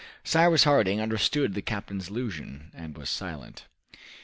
Cyrus 0.23 0.63
Harding 0.63 0.99
understood 0.99 1.53
the 1.53 1.61
captain's 1.61 2.09
allusion, 2.09 2.71
and 2.73 2.97
was 2.97 3.07
silent. 3.07 3.65